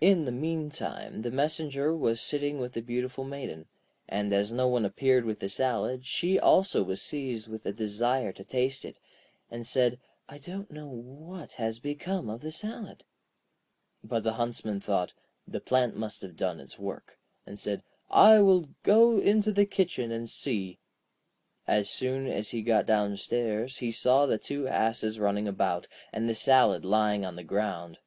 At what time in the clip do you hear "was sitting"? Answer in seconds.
1.92-2.60